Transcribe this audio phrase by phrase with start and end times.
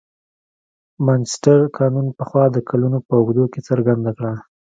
[1.05, 4.33] مانچستر قانون پخوا د کلونو په اوږدو کې څرګنده کړه.